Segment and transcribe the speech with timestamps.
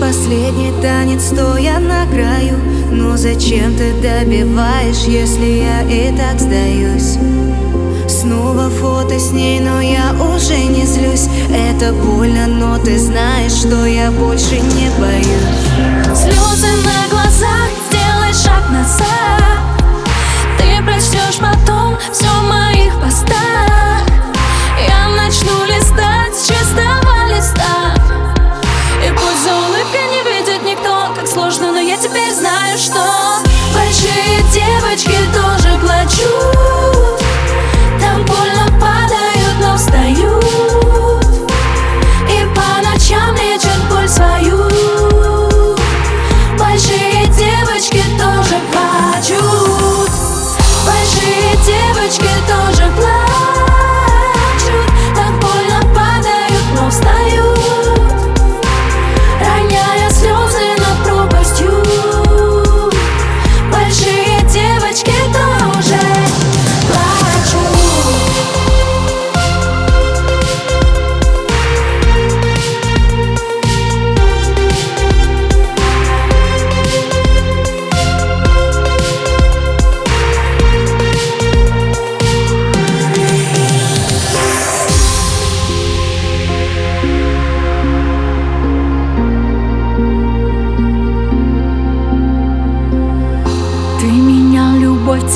[0.00, 2.56] Последний танец стоя на краю.
[2.90, 7.18] Но зачем ты добиваешь, если я и так сдаюсь?
[8.08, 11.28] Снова фото с ней, но я уже не злюсь.
[11.50, 16.16] Это больно, но ты знаешь, что я больше не боюсь.
[16.16, 19.37] Слезы на глазах, сделай шаг назад
[51.64, 53.27] девочки тоже плачут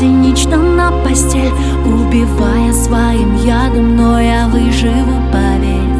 [0.02, 1.52] цинично на постель
[1.86, 5.92] Убивая своим ядом, но я выживу, поверь.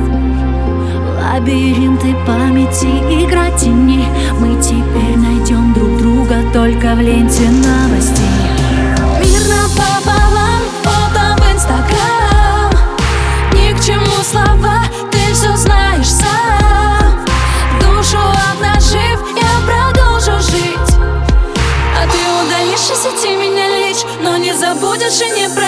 [1.23, 2.91] Лабиринты памяти,
[3.25, 4.05] игра теней
[4.41, 8.22] Мы теперь найдем друг друга только в ленте новостей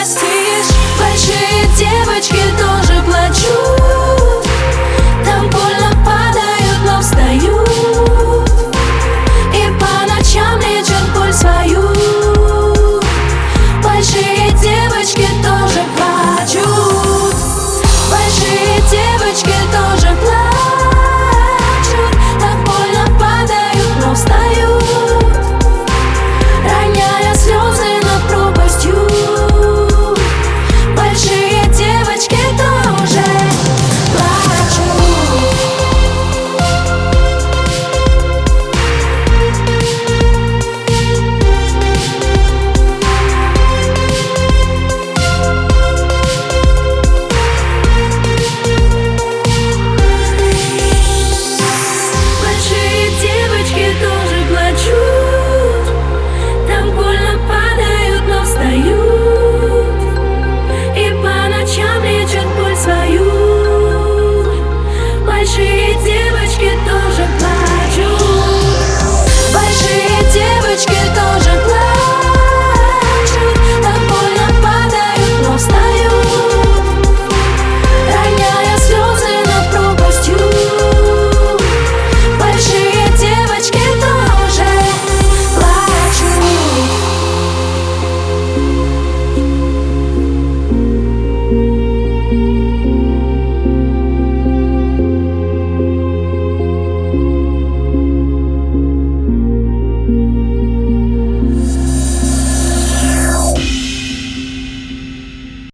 [0.04, 2.73] простишь Большие девочки, но